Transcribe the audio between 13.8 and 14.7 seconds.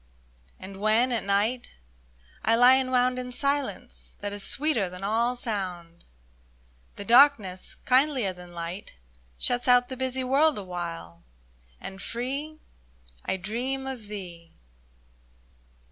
of thee